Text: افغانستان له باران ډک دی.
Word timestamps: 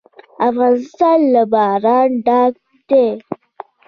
افغانستان 0.49 1.19
له 1.33 1.43
باران 1.53 2.09
ډک 2.25 2.53
دی. 2.89 3.07